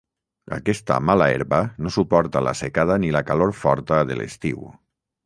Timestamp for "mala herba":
1.09-1.59